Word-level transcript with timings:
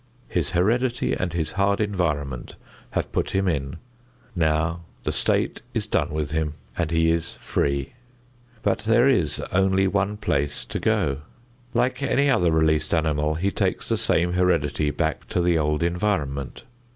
His 0.27 0.49
heredity 0.49 1.13
and 1.13 1.31
his 1.31 1.51
hard 1.51 1.79
environment 1.79 2.55
have 2.89 3.11
put 3.11 3.35
him 3.35 3.47
in. 3.47 3.75
Now 4.35 4.81
the 5.03 5.11
state 5.11 5.61
is 5.75 5.85
done 5.85 6.09
with 6.09 6.31
him; 6.31 6.55
he 6.89 7.11
is 7.11 7.33
free. 7.33 7.93
But 8.63 8.79
there 8.79 9.07
is 9.07 9.41
only 9.51 9.87
one 9.87 10.17
place 10.17 10.65
to 10.65 10.79
go. 10.79 11.21
Like 11.75 12.01
any 12.01 12.31
other 12.31 12.49
released 12.51 12.95
animal, 12.95 13.35
he 13.35 13.51
takes 13.51 13.89
the 13.89 13.95
same 13.97 14.33
heredity 14.33 14.89
back 14.89 15.27
to 15.27 15.39
the 15.39 15.59
old 15.59 15.83
environment. 15.83 16.63